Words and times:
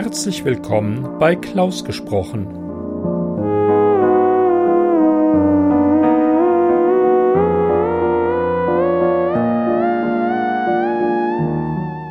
Herzlich 0.00 0.44
willkommen 0.44 1.18
bei 1.18 1.34
Klaus 1.34 1.84
gesprochen. 1.84 2.46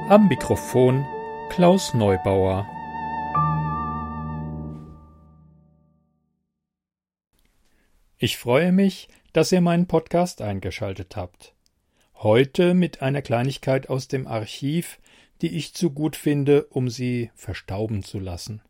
Am 0.10 0.28
Mikrofon 0.28 1.06
Klaus 1.50 1.94
Neubauer. 1.94 2.68
Ich 8.18 8.38
freue 8.38 8.74
mich, 8.74 9.08
dass 9.32 9.54
ihr 9.54 9.62
meinen 9.62 9.88
Podcast 9.88 10.42
eingeschaltet 10.42 11.16
habt. 11.16 11.56
Heute 12.16 12.74
mit 12.74 13.02
einer 13.02 13.22
Kleinigkeit 13.22 13.88
aus 13.88 14.10
dem 14.10 14.28
Archiv, 14.28 15.00
die 15.42 15.56
ich 15.56 15.74
zu 15.74 15.92
gut 15.92 16.16
finde, 16.16 16.66
um 16.66 16.90
sie 16.90 17.32
verstauben 17.36 18.04
zu 18.04 18.20
lassen. 18.20 18.62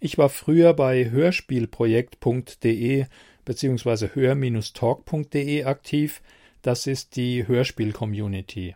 Ich 0.00 0.18
war 0.18 0.28
früher 0.28 0.74
bei 0.74 1.10
hörspielprojekt.de 1.10 3.06
bzw. 3.44 4.08
hör-talk.de 4.14 5.64
aktiv, 5.64 6.22
das 6.62 6.86
ist 6.86 7.16
die 7.16 7.46
Hörspiel-Community. 7.46 8.74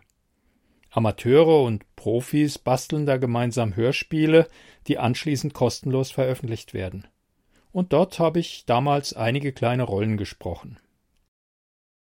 Amateure 0.89 1.63
und 1.63 1.83
Profis 1.95 2.57
basteln 2.57 3.05
da 3.05 3.17
gemeinsam 3.17 3.75
Hörspiele, 3.75 4.47
die 4.87 4.97
anschließend 4.97 5.53
kostenlos 5.53 6.11
veröffentlicht 6.11 6.73
werden. 6.73 7.07
Und 7.71 7.93
dort 7.93 8.19
habe 8.19 8.39
ich 8.39 8.65
damals 8.65 9.13
einige 9.13 9.51
kleine 9.51 9.83
Rollen 9.83 10.17
gesprochen. 10.17 10.79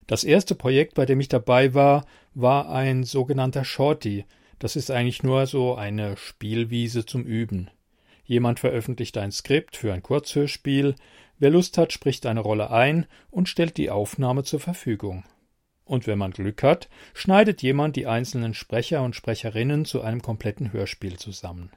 Das 0.07 0.23
erste 0.23 0.53
Projekt, 0.53 0.93
bei 0.93 1.05
dem 1.05 1.19
ich 1.19 1.29
dabei 1.29 1.73
war, 1.73 2.05
war 2.33 2.69
ein 2.69 3.03
sogenannter 3.03 3.65
Shorty. 3.65 4.25
Das 4.59 4.75
ist 4.75 4.91
eigentlich 4.91 5.23
nur 5.23 5.45
so 5.47 5.75
eine 5.75 6.17
Spielwiese 6.17 7.05
zum 7.05 7.23
Üben. 7.23 7.69
Jemand 8.23 8.59
veröffentlicht 8.59 9.17
ein 9.17 9.31
Skript 9.31 9.75
für 9.75 9.93
ein 9.93 10.01
Kurzhörspiel, 10.01 10.95
wer 11.37 11.49
Lust 11.49 11.77
hat, 11.77 11.93
spricht 11.93 12.25
eine 12.25 12.39
Rolle 12.39 12.71
ein 12.71 13.05
und 13.29 13.49
stellt 13.49 13.77
die 13.77 13.89
Aufnahme 13.89 14.43
zur 14.43 14.59
Verfügung. 14.59 15.23
Und 15.83 16.07
wenn 16.07 16.17
man 16.17 16.31
Glück 16.31 16.63
hat, 16.63 16.89
schneidet 17.13 17.61
jemand 17.61 17.95
die 17.95 18.07
einzelnen 18.07 18.55
Sprecher 18.55 19.03
und 19.03 19.15
Sprecherinnen 19.15 19.85
zu 19.85 20.01
einem 20.01 20.21
kompletten 20.21 20.73
Hörspiel 20.73 21.17
zusammen. 21.17 21.69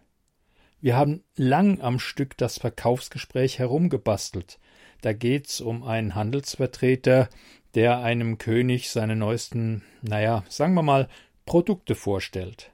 Wir 0.80 0.96
haben 0.96 1.22
lang 1.36 1.80
am 1.80 1.98
Stück 1.98 2.36
das 2.38 2.58
Verkaufsgespräch 2.58 3.58
herumgebastelt. 3.58 4.58
Da 5.02 5.12
geht's 5.12 5.60
um 5.60 5.82
einen 5.82 6.14
Handelsvertreter, 6.14 7.28
der 7.74 7.98
einem 7.98 8.38
König 8.38 8.88
seine 8.90 9.16
neuesten, 9.16 9.82
naja, 10.00 10.44
sagen 10.48 10.74
wir 10.74 10.82
mal, 10.82 11.08
Produkte 11.48 11.94
vorstellt. 11.94 12.70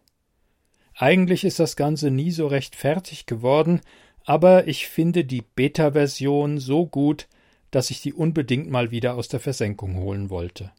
Eigentlich 0.95 1.45
ist 1.45 1.61
das 1.61 1.77
Ganze 1.77 2.11
nie 2.11 2.33
so 2.33 2.49
recht 2.49 2.77
fertig 2.77 3.27
geworden, 3.27 3.81
aber 4.25 4.67
ich 4.67 4.89
finde 4.89 5.25
die 5.25 5.43
Beta-Version 5.43 6.59
so 6.59 6.87
gut, 6.87 7.29
dass 7.71 7.91
ich 7.91 8.03
die 8.03 8.13
unbedingt 8.13 8.69
mal 8.69 8.91
wieder 8.91 9.15
aus 9.15 9.29
der 9.29 9.41
Versenkung 9.41 9.97
holen 9.97 10.29
wollte. 10.29 10.73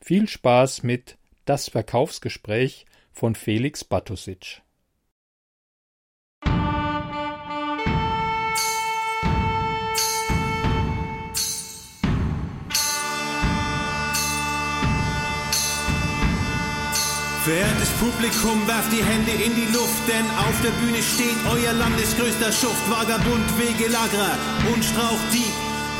Viel 0.00 0.28
Spaß 0.28 0.82
mit 0.82 1.18
Das 1.44 1.68
Verkaufsgespräch 1.68 2.86
von 3.12 3.34
Felix 3.34 3.84
Batusic. 3.84 4.63
Verehrtes 17.44 17.90
Publikum, 18.00 18.66
werft 18.66 18.90
die 18.90 19.04
Hände 19.04 19.32
in 19.32 19.54
die 19.54 19.70
Luft, 19.70 20.00
denn 20.08 20.24
auf 20.40 20.56
der 20.64 20.70
Bühne 20.80 21.02
steht 21.02 21.36
euer 21.44 21.74
landesgrößter 21.74 22.50
Schuft, 22.50 22.88
Vagabund, 22.88 23.44
Wegelagerer 23.58 24.38
und 24.72 24.82
Strauchdieb. 24.82 25.52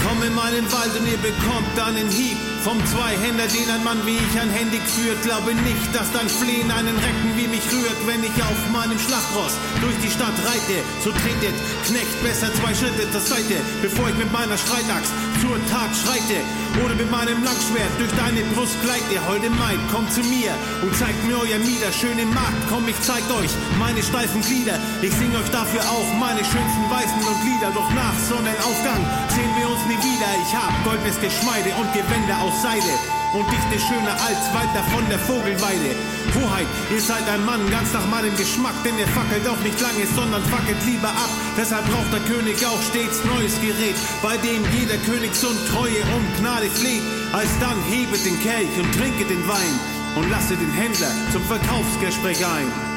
Komm 0.03 0.23
in 0.23 0.35
meinen 0.35 0.65
Wald 0.73 0.99
und 0.99 1.07
ihr 1.07 1.19
bekommt 1.19 1.77
einen 1.85 2.09
Hieb 2.09 2.39
vom 2.65 2.81
Zweihänder, 2.87 3.45
den 3.45 3.69
ein 3.69 3.85
Mann 3.85 4.01
wie 4.07 4.17
ich 4.17 4.41
anhändig 4.41 4.81
führt. 4.89 5.21
Glaube 5.21 5.53
nicht, 5.53 5.85
dass 5.93 6.11
dein 6.13 6.29
Flehen 6.29 6.73
einen 6.73 6.97
Recken 6.97 7.37
wie 7.37 7.47
mich 7.47 7.61
rührt, 7.69 8.01
wenn 8.09 8.25
ich 8.25 8.33
auf 8.41 8.57
meinem 8.73 8.99
Schlachtross 8.99 9.53
durch 9.85 9.93
die 10.01 10.09
Stadt 10.09 10.33
reite. 10.49 10.81
So 11.05 11.13
tretet, 11.13 11.53
Knecht, 11.85 12.17
besser 12.25 12.49
zwei 12.57 12.73
Schritte 12.73 13.05
zur 13.13 13.21
Seite, 13.21 13.61
bevor 13.83 14.09
ich 14.09 14.17
mit 14.17 14.33
meiner 14.33 14.57
Streitaxt 14.57 15.13
zur 15.45 15.61
Tat 15.69 15.93
schreite. 15.93 16.41
Oder 16.83 16.97
mit 16.97 17.07
meinem 17.11 17.45
Langschwert 17.45 17.93
durch 18.01 18.11
deine 18.17 18.43
Brust 18.57 18.75
gleite. 18.83 19.15
Holde 19.29 19.51
Maid, 19.51 19.79
kommt 19.93 20.11
zu 20.11 20.25
mir 20.25 20.51
und 20.83 20.91
zeigt 20.97 21.23
mir 21.29 21.39
euer 21.39 21.61
Mieder. 21.61 21.93
Schöne 21.93 22.25
Magd, 22.27 22.65
komm, 22.73 22.89
ich 22.89 22.99
zeig 23.05 23.23
euch 23.39 23.53
meine 23.79 24.03
steifen 24.03 24.41
Glieder. 24.41 24.81
Ich 25.05 25.13
sing 25.13 25.31
euch 25.37 25.51
dafür 25.53 25.85
auch 25.85 26.09
meine 26.19 26.43
schönsten 26.43 26.87
Weißen 26.89 27.21
und 27.23 27.39
Lieder. 27.45 27.71
Doch 27.77 27.87
nach 27.93 28.17
Sonnenaufgang 28.27 29.05
sehen 29.37 29.53
wir 29.55 29.69
uns 29.69 29.85
nie 29.87 30.01
wieder. 30.01 30.31
Ich 30.43 30.51
hab 30.57 30.73
goldenes 30.83 31.21
Geschmeide 31.21 31.71
und 31.79 31.93
Gewänder 31.93 32.41
aus 32.43 32.54
Seide 32.63 32.95
und 33.35 33.47
dichte 33.51 33.79
schöner 33.79 34.15
als 34.15 34.43
weiter 34.55 34.83
von 34.95 35.03
der 35.09 35.19
Vogelweide. 35.19 35.91
Hoheit, 36.35 36.67
ihr 36.91 37.01
seid 37.01 37.29
ein 37.29 37.45
Mann 37.45 37.69
ganz 37.71 37.93
nach 37.93 38.07
meinem 38.07 38.37
Geschmack, 38.37 38.75
denn 38.85 38.99
ihr 38.99 39.09
fackelt 39.09 39.47
auch 39.49 39.61
nicht 39.61 39.81
lange, 39.81 40.07
sondern 40.07 40.43
fackelt 40.45 40.79
lieber 40.87 41.11
ab. 41.11 41.31
Deshalb 41.57 41.85
braucht 41.91 42.13
der 42.13 42.21
König 42.21 42.65
auch 42.67 42.83
stets 42.83 43.25
neues 43.25 43.61
Gerät, 43.61 43.97
bei 44.23 44.37
dem 44.39 44.63
jeder 44.73 44.99
Königssohn 44.99 45.57
Treue 45.71 46.03
und 46.15 46.27
Gnade 46.39 46.71
fleht. 46.71 47.03
Alsdann 47.33 47.79
hebet 47.91 48.25
den 48.25 48.41
Kelch 48.41 48.75
und 48.79 48.91
trinket 48.95 49.31
den 49.31 49.47
Wein 49.49 49.75
und 50.15 50.31
lasset 50.31 50.61
den 50.61 50.73
Händler 50.73 51.11
zum 51.33 51.43
Verkaufsgespräch 51.45 52.47
ein. 52.47 52.94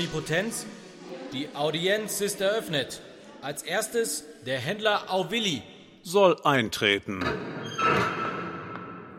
Omnipotenz, 0.00 0.64
die 1.34 1.46
Audienz 1.54 2.22
ist 2.22 2.40
eröffnet. 2.40 3.02
Als 3.42 3.62
erstes 3.62 4.24
der 4.46 4.58
Händler 4.58 5.12
Auvilli. 5.12 5.62
soll 6.02 6.40
eintreten. 6.42 7.22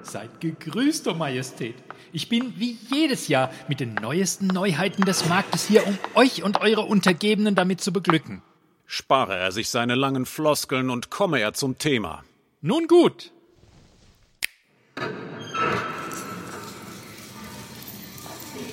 Seid 0.01 0.41
gegrüßt, 0.41 1.07
O 1.07 1.13
Majestät. 1.13 1.75
Ich 2.11 2.29
bin 2.29 2.55
wie 2.57 2.79
jedes 2.89 3.27
Jahr 3.27 3.51
mit 3.67 3.79
den 3.79 3.93
neuesten 3.93 4.47
Neuheiten 4.47 5.05
des 5.05 5.29
Marktes 5.29 5.67
hier, 5.67 5.85
um 5.85 5.99
euch 6.15 6.41
und 6.41 6.61
eure 6.61 6.81
Untergebenen 6.81 7.53
damit 7.53 7.79
zu 7.79 7.93
beglücken. 7.93 8.41
Spare 8.87 9.37
er 9.37 9.51
sich 9.51 9.69
seine 9.69 9.93
langen 9.93 10.25
Floskeln 10.25 10.89
und 10.89 11.11
komme 11.11 11.39
er 11.41 11.53
zum 11.53 11.77
Thema. 11.77 12.23
Nun 12.61 12.87
gut. 12.87 13.31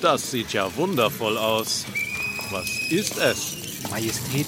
Das 0.00 0.30
sieht 0.30 0.52
ja 0.52 0.74
wundervoll 0.76 1.36
aus. 1.36 1.86
Was 2.50 2.68
ist 2.90 3.18
es? 3.18 3.56
Majestät, 3.90 4.46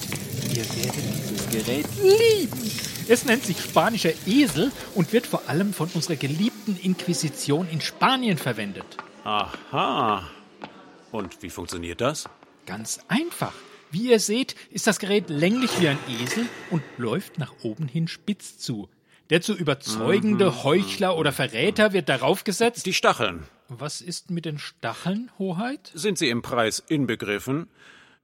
ihr 0.49 0.65
werdet 0.75 1.03
dieses 1.29 1.49
Gerät 1.49 1.87
lieben. 2.01 2.71
Es 3.07 3.25
nennt 3.25 3.45
sich 3.45 3.61
spanischer 3.61 4.13
Esel 4.25 4.71
und 4.95 5.11
wird 5.13 5.27
vor 5.27 5.43
allem 5.47 5.73
von 5.73 5.89
unserer 5.93 6.15
geliebten 6.15 6.77
Inquisition 6.77 7.67
in 7.69 7.81
Spanien 7.81 8.37
verwendet. 8.37 8.85
Aha. 9.23 10.29
Und 11.11 11.41
wie 11.41 11.49
funktioniert 11.49 12.01
das? 12.01 12.29
Ganz 12.65 12.99
einfach. 13.07 13.53
Wie 13.91 14.09
ihr 14.09 14.19
seht, 14.19 14.55
ist 14.69 14.87
das 14.87 14.99
Gerät 14.99 15.29
länglich 15.29 15.71
wie 15.81 15.89
ein 15.89 15.99
Esel 16.23 16.45
und 16.69 16.81
läuft 16.97 17.37
nach 17.37 17.53
oben 17.63 17.87
hin 17.87 18.07
spitz 18.07 18.57
zu. 18.57 18.89
Der 19.29 19.41
zu 19.41 19.53
überzeugende 19.53 20.63
Heuchler 20.63 21.17
oder 21.17 21.31
Verräter 21.31 21.93
wird 21.93 22.09
darauf 22.09 22.43
gesetzt. 22.43 22.85
Die 22.85 22.93
Stacheln. 22.93 23.43
Was 23.73 24.01
ist 24.01 24.29
mit 24.31 24.43
den 24.43 24.59
Stacheln, 24.59 25.31
Hoheit? 25.39 25.91
Sind 25.93 26.17
sie 26.17 26.27
im 26.29 26.41
Preis 26.41 26.83
inbegriffen? 26.89 27.69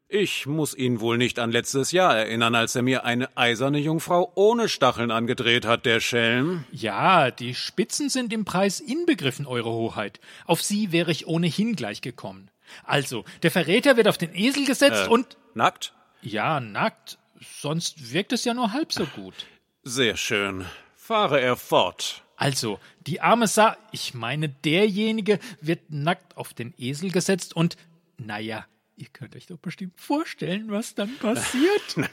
Ich 0.10 0.46
muss 0.46 0.74
ihn 0.76 1.00
wohl 1.00 1.18
nicht 1.18 1.40
an 1.40 1.52
letztes 1.54 1.94
Jahr 1.94 2.18
erinnern, 2.18 2.54
als 2.54 2.76
er 2.76 2.82
mir 2.82 3.06
eine 3.06 3.36
eiserne 3.38 3.78
Jungfrau 3.80 4.30
ohne 4.36 4.68
Stacheln 4.68 5.10
angedreht 5.10 5.66
hat, 5.66 5.86
der 5.86 6.02
Schelm. 6.02 6.66
Ja, 6.74 7.32
die 7.32 7.56
Spitzen 7.56 8.10
sind 8.10 8.34
im 8.34 8.44
Preis 8.44 8.82
inbegriffen, 8.82 9.46
Eure 9.46 9.70
Hoheit. 9.72 10.20
Auf 10.46 10.62
sie 10.62 10.92
wäre 10.92 11.12
ich 11.12 11.28
ohnehin 11.28 11.78
gleich 11.78 12.02
gekommen. 12.02 12.52
Also, 12.84 13.24
der 13.42 13.52
Verräter 13.52 13.96
wird 13.96 14.10
auf 14.10 14.18
den 14.18 14.36
Esel 14.36 14.66
gesetzt 14.66 15.08
Äh, 15.08 15.10
und. 15.10 15.38
Nackt? 15.54 15.94
Ja, 16.22 16.60
nackt. 16.60 17.20
Sonst 17.62 18.12
wirkt 18.12 18.34
es 18.34 18.44
ja 18.44 18.54
nur 18.54 18.74
halb 18.74 18.92
so 18.92 19.06
gut. 19.06 19.46
Sehr 19.84 20.18
schön. 20.18 20.66
Fahre 20.98 21.40
er 21.40 21.56
fort. 21.56 22.24
Also, 22.38 22.80
die 23.02 23.20
arme 23.20 23.48
Sa, 23.48 23.76
ich 23.92 24.14
meine, 24.14 24.48
derjenige 24.48 25.40
wird 25.60 25.90
nackt 25.92 26.38
auf 26.38 26.54
den 26.54 26.74
Esel 26.78 27.12
gesetzt 27.12 27.56
und, 27.56 27.78
naja, 28.18 28.66
ihr 28.96 29.08
könnt 29.12 29.36
euch 29.36 29.48
doch 29.48 29.58
bestimmt 29.58 30.00
vorstellen, 30.00 30.70
was 30.70 30.94
dann 30.94 31.18
passiert. 31.20 31.96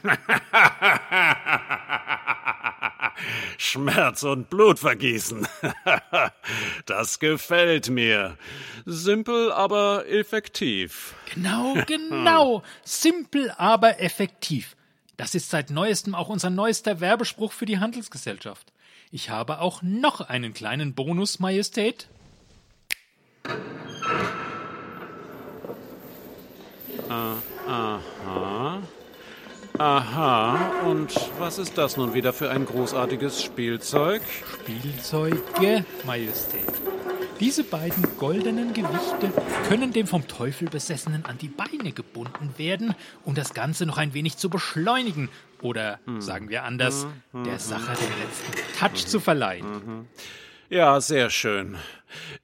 Schmerz 3.57 4.23
und 4.23 4.49
Blutvergießen. 4.49 5.47
das 6.87 7.19
gefällt 7.19 7.89
mir. 7.89 8.35
Simpel, 8.85 9.51
aber 9.51 10.07
effektiv. 10.07 11.13
Genau, 11.33 11.75
genau. 11.85 12.63
Simpel, 12.83 13.51
aber 13.57 14.01
effektiv. 14.01 14.75
Das 15.17 15.35
ist 15.35 15.51
seit 15.51 15.69
neuestem 15.69 16.15
auch 16.15 16.29
unser 16.29 16.49
neuester 16.49 16.99
Werbespruch 16.99 17.51
für 17.51 17.65
die 17.65 17.79
Handelsgesellschaft. 17.79 18.73
Ich 19.11 19.29
habe 19.29 19.59
auch 19.59 19.81
noch 19.81 20.21
einen 20.21 20.53
kleinen 20.53 20.93
Bonus, 20.93 21.39
Majestät. 21.39 22.07
Aha. 27.07 28.81
Aha. 29.77 30.71
Und 30.85 31.13
was 31.37 31.57
ist 31.57 31.77
das 31.77 31.97
nun 31.97 32.13
wieder 32.13 32.33
für 32.33 32.49
ein 32.49 32.65
großartiges 32.65 33.43
Spielzeug? 33.43 34.21
Spielzeuge, 34.53 35.85
Majestät. 36.05 36.61
Diese 37.41 37.65
beiden 37.65 38.17
goldenen 38.17 38.73
Gewichte 38.73 39.33
können 39.67 39.91
dem 39.91 40.07
vom 40.07 40.25
Teufel 40.27 40.69
Besessenen 40.69 41.25
an 41.25 41.37
die 41.37 41.49
Beine 41.49 41.91
gebunden 41.91 42.53
werden, 42.55 42.95
um 43.25 43.35
das 43.35 43.53
Ganze 43.53 43.85
noch 43.85 43.97
ein 43.97 44.13
wenig 44.13 44.37
zu 44.37 44.49
beschleunigen 44.49 45.29
oder, 45.65 45.99
sagen 46.19 46.49
wir 46.49 46.63
anders, 46.63 47.07
der 47.33 47.59
Sache 47.59 47.93
den 47.97 48.21
letzten 48.21 48.79
Touch 48.79 49.07
zu 49.07 49.19
verleihen. 49.19 50.07
Ja, 50.69 51.01
sehr 51.01 51.29
schön. 51.29 51.77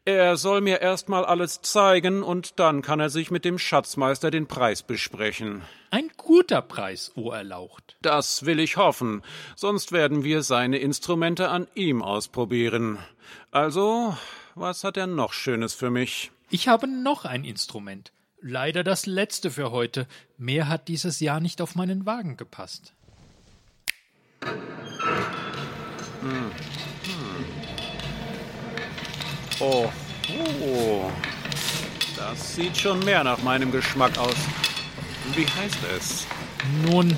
Er 0.06 0.38
soll 0.38 0.62
mir 0.62 0.82
erst 0.82 1.10
mal 1.10 1.24
alles 1.24 1.62
zeigen 1.62 2.24
und 2.24 2.60
dann 2.60 2.82
kann 2.82 3.00
er 3.00 3.10
sich 3.10 3.32
mit 3.32 3.46
dem 3.46 3.58
Schatzmeister 3.58 4.32
den 4.32 4.48
Preis 4.48 4.84
besprechen. 4.84 5.62
Ein 5.92 6.10
guter 6.18 6.62
Preis, 6.62 7.12
o 7.16 7.32
Erlaucht. 7.32 7.98
Das 8.02 8.46
will 8.46 8.60
ich 8.60 8.78
hoffen, 8.78 9.22
sonst 9.56 9.92
werden 9.92 10.24
wir 10.24 10.44
seine 10.44 10.78
Instrumente 10.78 11.50
an 11.50 11.68
ihm 11.76 12.02
ausprobieren. 12.02 12.98
Also, 13.52 14.18
was 14.56 14.84
hat 14.84 14.98
er 14.98 15.08
noch 15.08 15.34
Schönes 15.34 15.74
für 15.74 15.90
mich? 15.90 16.32
Ich 16.50 16.68
habe 16.68 16.88
noch 16.88 17.26
ein 17.26 17.44
Instrument. 17.44 18.12
Leider 18.42 18.84
das 18.84 19.06
letzte 19.06 19.52
für 19.52 19.72
heute. 19.72 20.08
Mehr 20.38 20.68
hat 20.68 20.88
dieses 20.88 21.20
Jahr 21.20 21.40
nicht 21.40 21.62
auf 21.62 21.76
meinen 21.76 22.06
Wagen 22.06 22.38
gepasst. 22.38 22.94
Oh, 29.60 29.90
oh. 30.30 31.12
Das 32.16 32.56
sieht 32.56 32.78
schon 32.78 33.00
mehr 33.00 33.24
nach 33.24 33.42
meinem 33.42 33.72
Geschmack 33.72 34.18
aus. 34.18 34.36
Wie 35.36 35.46
heißt 35.46 35.80
es? 35.98 36.28
Nun, 36.86 37.18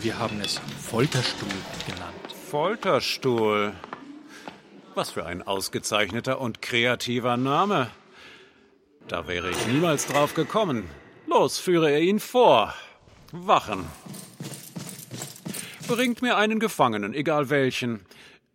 wir 0.00 0.18
haben 0.18 0.40
es 0.40 0.60
Folterstuhl 0.80 1.48
genannt. 1.86 2.14
Folterstuhl. 2.50 3.72
Was 4.94 5.10
für 5.10 5.26
ein 5.26 5.42
ausgezeichneter 5.42 6.40
und 6.40 6.62
kreativer 6.62 7.36
Name. 7.36 7.90
Da 9.08 9.26
wäre 9.28 9.50
ich 9.50 9.66
niemals 9.66 10.06
drauf 10.06 10.34
gekommen. 10.34 10.88
Los, 11.26 11.58
führe 11.58 11.90
er 11.90 12.00
ihn 12.00 12.20
vor. 12.20 12.74
Wachen. 13.32 13.84
Bringt 15.86 16.22
mir 16.22 16.36
einen 16.36 16.60
Gefangenen, 16.60 17.14
egal 17.14 17.50
welchen. 17.50 18.06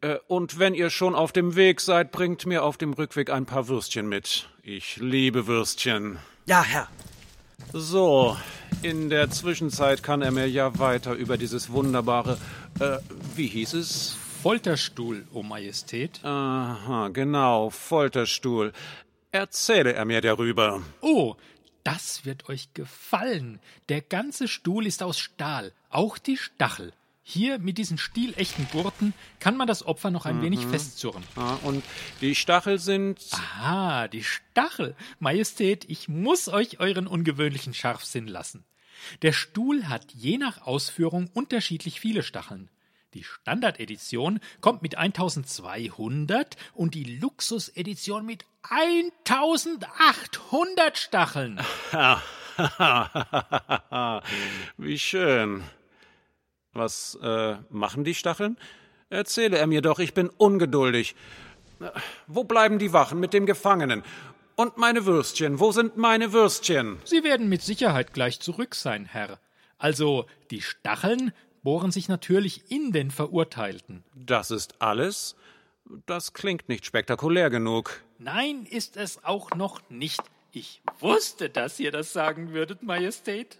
Äh, 0.01 0.17
Und 0.27 0.59
wenn 0.59 0.73
ihr 0.73 0.89
schon 0.89 1.15
auf 1.15 1.31
dem 1.31 1.55
Weg 1.55 1.81
seid, 1.81 2.11
bringt 2.11 2.45
mir 2.45 2.63
auf 2.63 2.77
dem 2.77 2.93
Rückweg 2.93 3.29
ein 3.29 3.45
paar 3.45 3.67
Würstchen 3.67 4.07
mit. 4.09 4.49
Ich 4.63 4.97
liebe 4.97 5.45
Würstchen. 5.47 6.17
Ja, 6.45 6.63
Herr. 6.63 6.87
So, 7.73 8.35
in 8.81 9.09
der 9.09 9.29
Zwischenzeit 9.29 10.01
kann 10.01 10.21
er 10.21 10.31
mir 10.31 10.47
ja 10.49 10.79
weiter 10.79 11.13
über 11.13 11.37
dieses 11.37 11.69
wunderbare, 11.69 12.37
äh, 12.79 12.97
wie 13.35 13.47
hieß 13.47 13.73
es? 13.73 14.17
Folterstuhl, 14.41 15.27
o 15.33 15.43
Majestät. 15.43 16.23
Aha, 16.23 17.09
genau, 17.09 17.69
Folterstuhl. 17.69 18.71
Erzähle 19.31 19.93
er 19.93 20.05
mir 20.05 20.21
darüber. 20.21 20.81
Oh, 21.01 21.35
das 21.83 22.25
wird 22.25 22.47
euch 22.49 22.73
gefallen. 22.73 23.59
Der 23.89 24.01
ganze 24.01 24.47
Stuhl 24.47 24.87
ist 24.87 25.03
aus 25.03 25.19
Stahl, 25.19 25.73
auch 25.89 26.17
die 26.17 26.37
Stachel. 26.37 26.93
Hier 27.31 27.59
mit 27.59 27.77
diesen 27.77 27.99
stilechten 27.99 28.67
Gurten 28.71 29.13
kann 29.39 29.55
man 29.55 29.67
das 29.67 29.85
Opfer 29.85 30.09
noch 30.09 30.25
ein 30.25 30.41
wenig 30.41 30.65
festzurren. 30.65 31.23
Ah, 31.35 31.59
und 31.61 31.83
die 32.21 32.33
Stachel 32.33 32.79
sind. 32.79 33.19
Ah, 33.61 34.07
die 34.07 34.23
Stachel. 34.23 34.95
Majestät, 35.19 35.85
ich 35.87 36.09
muss 36.09 36.47
euch 36.47 36.79
euren 36.79 37.05
ungewöhnlichen 37.05 37.75
Scharfsinn 37.75 38.27
lassen. 38.27 38.65
Der 39.21 39.31
Stuhl 39.31 39.87
hat 39.87 40.11
je 40.11 40.39
nach 40.39 40.65
Ausführung 40.65 41.29
unterschiedlich 41.31 41.99
viele 41.99 42.23
Stacheln. 42.23 42.71
Die 43.13 43.23
Standardedition 43.23 44.39
kommt 44.59 44.81
mit 44.81 44.97
1200 44.97 46.57
und 46.73 46.95
die 46.95 47.03
Luxusedition 47.03 48.25
mit 48.25 48.45
1800 48.63 50.97
Stacheln. 50.97 51.59
Wie 54.77 54.97
schön. 54.97 55.63
Was 56.73 57.17
äh, 57.21 57.55
machen 57.69 58.03
die 58.03 58.13
Stacheln? 58.15 58.57
Erzähle 59.09 59.57
er 59.57 59.67
mir 59.67 59.81
doch, 59.81 59.99
ich 59.99 60.13
bin 60.13 60.29
ungeduldig. 60.29 61.15
Äh, 61.79 61.89
Wo 62.27 62.43
bleiben 62.43 62.79
die 62.79 62.93
Wachen 62.93 63.19
mit 63.19 63.33
dem 63.33 63.45
Gefangenen? 63.45 64.03
Und 64.55 64.77
meine 64.77 65.05
Würstchen, 65.05 65.59
wo 65.59 65.71
sind 65.71 65.95
meine 65.97 66.33
Würstchen? 66.33 66.99
Sie 67.05 67.23
werden 67.23 67.47
mit 67.47 67.61
Sicherheit 67.61 68.13
gleich 68.13 68.39
zurück 68.41 68.75
sein, 68.75 69.05
Herr. 69.05 69.39
Also, 69.77 70.25
die 70.51 70.61
Stacheln 70.61 71.31
bohren 71.63 71.91
sich 71.91 72.09
natürlich 72.09 72.69
in 72.69 72.91
den 72.91 73.09
Verurteilten. 73.09 74.03
Das 74.13 74.51
ist 74.51 74.81
alles? 74.81 75.35
Das 76.05 76.33
klingt 76.33 76.67
nicht 76.69 76.85
spektakulär 76.85 77.49
genug. 77.49 78.03
Nein, 78.17 78.65
ist 78.69 78.97
es 78.97 79.23
auch 79.23 79.51
noch 79.55 79.81
nicht. 79.89 80.21
Ich 80.51 80.81
wusste, 80.99 81.49
dass 81.49 81.79
ihr 81.79 81.91
das 81.91 82.11
sagen 82.11 82.51
würdet, 82.51 82.83
Majestät. 82.83 83.57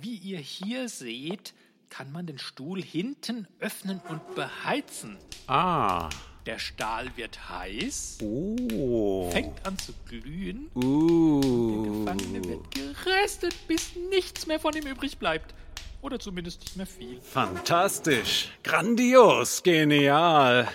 Wie 0.00 0.16
ihr 0.16 0.38
hier 0.38 0.88
seht, 0.88 1.54
kann 1.90 2.12
man 2.12 2.26
den 2.26 2.38
Stuhl 2.38 2.82
hinten 2.82 3.46
öffnen 3.60 4.00
und 4.08 4.34
beheizen. 4.34 5.16
Ah. 5.46 6.08
Der 6.46 6.58
Stahl 6.58 7.10
wird 7.16 7.50
heiß, 7.50 8.18
Oh. 8.22 9.28
fängt 9.30 9.66
an 9.66 9.76
zu 9.78 9.92
glühen, 10.08 10.70
Uh. 10.74 12.04
Gefangene 12.04 12.42
wird 12.48 12.70
geröstet, 12.74 13.54
bis 13.68 13.90
nichts 14.10 14.46
mehr 14.46 14.58
von 14.58 14.74
ihm 14.74 14.86
übrig 14.86 15.18
bleibt. 15.18 15.54
Oder 16.00 16.18
zumindest 16.18 16.60
nicht 16.60 16.76
mehr 16.76 16.86
viel. 16.86 17.20
Fantastisch. 17.20 18.50
Grandios. 18.62 19.62
Genial. 19.62 20.68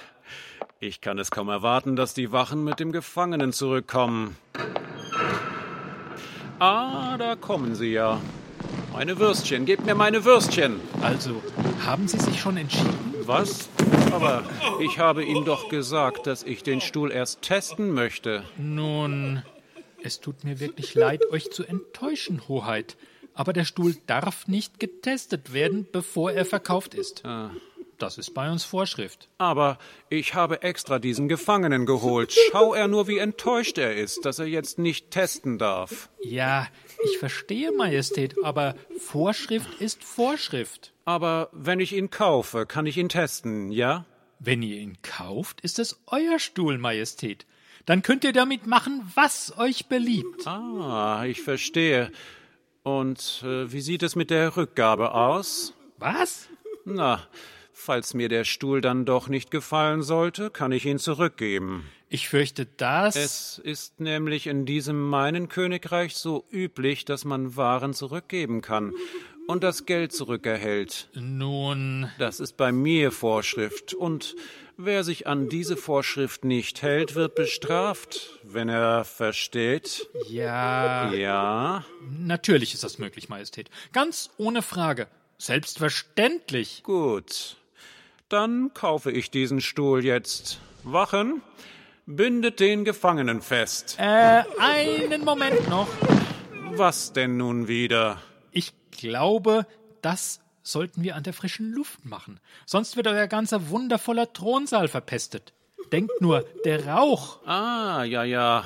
Ich 0.79 0.99
kann 0.99 1.17
es 1.17 1.31
kaum 1.31 1.47
erwarten, 1.49 1.95
dass 1.95 2.13
die 2.13 2.31
Wachen 2.33 2.63
mit 2.63 2.79
dem 2.79 2.91
Gefangenen 2.91 3.53
zurückkommen. 3.53 4.35
Ah, 6.59 7.17
da 7.17 7.35
kommen 7.35 7.73
sie 7.75 7.93
ja. 7.93 8.19
Meine 8.93 9.17
Würstchen, 9.17 9.65
gebt 9.65 9.85
mir 9.87 9.95
meine 9.95 10.23
Würstchen. 10.23 10.79
Also, 11.01 11.41
haben 11.83 12.07
Sie 12.07 12.19
sich 12.19 12.39
schon 12.39 12.57
entschieden? 12.57 13.15
Was? 13.25 13.67
Aber 14.11 14.43
ich 14.81 14.99
habe 14.99 15.25
Ihnen 15.25 15.45
doch 15.45 15.67
gesagt, 15.67 16.27
dass 16.27 16.43
ich 16.43 16.61
den 16.61 16.79
Stuhl 16.79 17.11
erst 17.11 17.41
testen 17.41 17.91
möchte. 17.91 18.43
Nun, 18.57 19.41
es 20.03 20.19
tut 20.19 20.43
mir 20.43 20.59
wirklich 20.59 20.93
leid, 20.93 21.27
euch 21.31 21.49
zu 21.51 21.63
enttäuschen, 21.63 22.47
Hoheit. 22.47 22.95
Aber 23.33 23.51
der 23.51 23.65
Stuhl 23.65 23.95
darf 24.05 24.47
nicht 24.47 24.79
getestet 24.79 25.53
werden, 25.53 25.87
bevor 25.91 26.31
er 26.31 26.45
verkauft 26.45 26.93
ist. 26.93 27.23
Das 28.03 28.17
ist 28.17 28.33
bei 28.33 28.51
uns 28.51 28.65
Vorschrift. 28.65 29.29
Aber 29.37 29.77
ich 30.09 30.33
habe 30.33 30.61
extra 30.61 30.99
diesen 30.99 31.29
Gefangenen 31.29 31.85
geholt. 31.85 32.35
Schau 32.51 32.73
er 32.73 32.89
nur, 32.89 33.07
wie 33.07 33.17
enttäuscht 33.17 33.77
er 33.77 33.95
ist, 33.95 34.25
dass 34.25 34.39
er 34.39 34.45
jetzt 34.45 34.77
nicht 34.77 35.09
testen 35.09 35.57
darf. 35.57 36.09
Ja, 36.21 36.67
ich 37.05 37.17
verstehe, 37.17 37.71
Majestät, 37.71 38.35
aber 38.43 38.75
Vorschrift 38.99 39.79
ist 39.79 40.03
Vorschrift. 40.03 40.91
Aber 41.05 41.47
wenn 41.53 41.79
ich 41.79 41.93
ihn 41.93 42.09
kaufe, 42.09 42.65
kann 42.65 42.85
ich 42.87 42.97
ihn 42.97 43.07
testen, 43.07 43.71
ja? 43.71 44.05
Wenn 44.37 44.63
ihr 44.63 44.81
ihn 44.81 44.97
kauft, 45.01 45.61
ist 45.61 45.79
es 45.79 46.01
euer 46.07 46.39
Stuhl, 46.39 46.77
Majestät. 46.77 47.45
Dann 47.85 48.01
könnt 48.01 48.25
ihr 48.25 48.33
damit 48.33 48.67
machen, 48.67 49.09
was 49.15 49.57
euch 49.57 49.85
beliebt. 49.85 50.45
Ah, 50.45 51.23
ich 51.25 51.41
verstehe. 51.41 52.11
Und 52.83 53.43
äh, 53.45 53.71
wie 53.71 53.79
sieht 53.79 54.03
es 54.03 54.17
mit 54.17 54.29
der 54.29 54.57
Rückgabe 54.57 55.13
aus? 55.13 55.73
Was? 55.99 56.49
Na, 56.83 57.25
falls 57.73 58.13
mir 58.13 58.29
der 58.29 58.43
Stuhl 58.45 58.81
dann 58.81 59.05
doch 59.05 59.27
nicht 59.27 59.51
gefallen 59.51 60.01
sollte, 60.03 60.49
kann 60.49 60.71
ich 60.71 60.85
ihn 60.85 60.99
zurückgeben. 60.99 61.85
Ich 62.09 62.29
fürchte, 62.29 62.65
das. 62.77 63.15
Es 63.15 63.57
ist 63.63 63.99
nämlich 63.99 64.47
in 64.47 64.65
diesem 64.65 65.01
meinen 65.09 65.49
Königreich 65.49 66.15
so 66.15 66.45
üblich, 66.51 67.05
dass 67.05 67.25
man 67.25 67.55
Waren 67.55 67.93
zurückgeben 67.93 68.61
kann 68.61 68.93
und 69.47 69.63
das 69.63 69.85
Geld 69.85 70.13
zurückerhält. 70.13 71.09
Nun, 71.15 72.09
Das 72.19 72.39
ist 72.39 72.55
bei 72.55 72.71
mir 72.71 73.11
Vorschrift. 73.11 73.93
Und 73.93 74.35
wer 74.77 75.03
sich 75.03 75.25
an 75.27 75.49
diese 75.49 75.75
Vorschrift 75.75 76.45
nicht 76.45 76.81
hält, 76.83 77.15
wird 77.15 77.35
bestraft, 77.35 78.39
wenn 78.43 78.69
er 78.69 79.03
versteht. 79.05 80.07
ja. 80.29 81.11
Ja, 81.13 81.83
Natürlich 82.19 82.73
ist 82.75 82.83
das 82.83 82.99
möglich, 82.99 83.27
Majestät. 83.27 83.69
Ganz 83.91 84.29
ohne 84.37 84.61
Frage. 84.61 85.07
Selbstverständlich. 85.39 86.83
gut. 86.83 87.57
Dann 88.33 88.73
kaufe 88.73 89.11
ich 89.11 89.29
diesen 89.29 89.61
Stuhl 89.61 90.03
jetzt. 90.03 90.59
Wachen, 90.81 91.43
bindet 92.07 92.59
den 92.59 92.83
Gefangenen 92.83 93.43
fest. 93.43 93.95
Äh, 93.99 94.41
einen 94.57 95.23
Moment 95.23 95.69
noch. 95.69 95.87
Was 96.71 97.13
denn 97.13 97.37
nun 97.37 97.67
wieder? 97.67 98.19
Ich 98.51 98.73
glaube, 98.89 99.67
das 100.01 100.39
sollten 100.63 101.03
wir 101.03 101.15
an 101.15 101.21
der 101.21 101.33
frischen 101.33 101.73
Luft 101.73 102.05
machen. 102.05 102.39
Sonst 102.65 102.97
wird 102.97 103.05
euer 103.05 103.27
ganzer 103.27 103.69
wundervoller 103.69 104.33
Thronsaal 104.33 104.87
verpestet. 104.87 105.53
Denkt 105.91 106.19
nur, 106.19 106.43
der 106.65 106.87
Rauch. 106.87 107.37
Ah, 107.45 108.03
ja, 108.03 108.23
ja. 108.23 108.65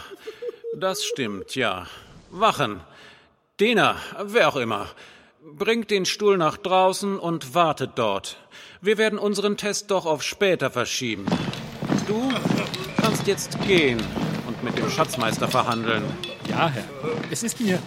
Das 0.78 1.04
stimmt, 1.04 1.56
ja. 1.56 1.88
Wachen. 2.32 2.80
Diener, 3.60 3.98
wer 4.28 4.48
auch 4.48 4.56
immer. 4.56 4.88
Bringt 5.56 5.92
den 5.92 6.06
Stuhl 6.06 6.38
nach 6.38 6.58
draußen 6.58 7.18
und 7.18 7.56
wartet 7.56 7.92
dort. 7.96 8.38
Wir 8.82 8.98
werden 8.98 9.18
unseren 9.18 9.56
Test 9.56 9.92
doch 9.92 10.06
auf 10.06 10.22
später 10.22 10.70
verschieben. 10.70 11.26
Du 12.06 12.30
kannst 13.02 13.28
jetzt 13.28 13.58
gehen 13.66 14.00
und 14.46 14.62
mit 14.64 14.78
dem 14.78 14.90
Schatzmeister 14.90 15.48
verhandeln. 15.48 16.04
Ja, 16.50 16.68
Herr. 16.68 16.84
Es 17.32 17.44
ist 17.44 17.62
mir 17.62 17.80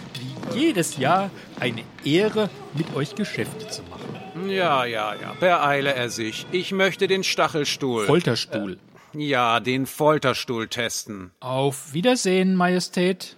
wie 0.53 0.59
jedes 0.59 0.97
Jahr 0.97 1.29
eine 1.59 1.83
Ehre, 2.03 2.49
mit 2.73 2.95
euch 2.95 3.13
Geschäfte 3.13 3.67
zu 3.67 3.83
machen. 3.83 4.49
Ja, 4.49 4.85
ja, 4.85 5.13
ja. 5.13 5.35
Beeile 5.39 5.93
er 5.93 6.09
sich. 6.09 6.47
Ich 6.51 6.71
möchte 6.71 7.07
den 7.07 7.23
Stachelstuhl. 7.23 8.05
Folterstuhl. 8.07 8.79
ja, 9.13 9.59
den 9.59 9.85
Folterstuhl 9.85 10.67
testen. 10.67 11.31
Auf 11.39 11.93
Wiedersehen, 11.93 12.55
Majestät. 12.55 13.37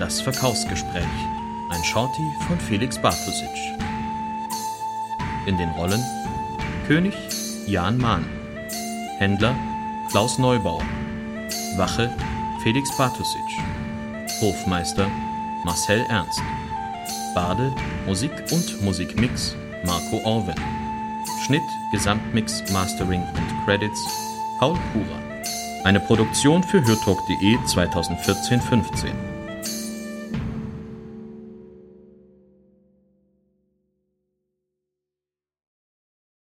Das 0.00 0.22
Verkaufsgespräch. 0.22 1.04
Ein 1.68 1.84
Shorty 1.84 2.32
von 2.48 2.58
Felix 2.58 2.96
Bartosic. 2.98 3.50
In 5.44 5.58
den 5.58 5.68
Rollen 5.72 6.02
König 6.86 7.12
Jan 7.66 7.98
Mahn, 7.98 8.24
Händler 9.18 9.54
Klaus 10.08 10.38
Neubauer, 10.38 10.82
Wache 11.76 12.10
Felix 12.62 12.96
Bartosic, 12.96 13.44
Hofmeister 14.40 15.06
Marcel 15.64 16.06
Ernst, 16.08 16.40
Bade 17.34 17.70
Musik 18.06 18.32
und 18.52 18.80
Musikmix 18.80 19.54
Marco 19.84 20.22
Orwell, 20.24 20.54
Schnitt, 21.44 21.68
Gesamtmix, 21.92 22.64
Mastering 22.72 23.20
und 23.20 23.66
Credits 23.66 24.00
Paul 24.58 24.78
Kura. 24.94 25.20
Eine 25.84 26.00
Produktion 26.00 26.62
für 26.62 26.82
hörtalk.de 26.82 27.56
2014-15. 27.58 29.29